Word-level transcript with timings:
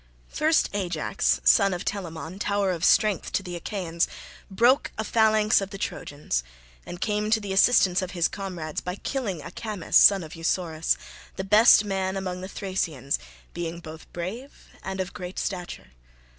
First, 0.29 0.67
Ajax 0.73 1.39
son 1.43 1.75
of 1.75 1.85
Telamon, 1.85 2.39
tower 2.39 2.71
of 2.71 2.83
strength 2.83 3.31
to 3.33 3.43
the 3.43 3.55
Achaeans, 3.55 4.07
broke 4.49 4.91
a 4.97 5.03
phalanx 5.03 5.61
of 5.61 5.69
the 5.69 5.77
Trojans, 5.77 6.43
and 6.87 6.99
came 6.99 7.29
to 7.29 7.39
the 7.39 7.53
assistance 7.53 8.01
of 8.01 8.09
his 8.09 8.27
comrades 8.27 8.81
by 8.81 8.95
killing 8.95 9.43
Acamas 9.43 9.93
son 9.95 10.23
of 10.23 10.31
Eussorus, 10.35 10.97
the 11.35 11.43
best 11.43 11.85
man 11.85 12.17
among 12.17 12.41
the 12.41 12.47
Thracians, 12.49 13.19
being 13.53 13.79
both 13.79 14.11
brave 14.11 14.69
and 14.81 14.99
of 14.99 15.13
great 15.13 15.37
stature. 15.37 15.91